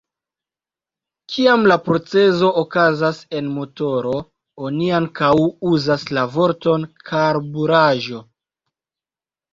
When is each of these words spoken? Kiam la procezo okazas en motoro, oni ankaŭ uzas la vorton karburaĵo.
Kiam 1.33 1.67
la 1.71 1.75
procezo 1.89 2.49
okazas 2.61 3.19
en 3.41 3.51
motoro, 3.57 4.15
oni 4.69 4.89
ankaŭ 5.01 5.31
uzas 5.73 6.09
la 6.19 6.27
vorton 6.39 6.91
karburaĵo. 7.13 8.25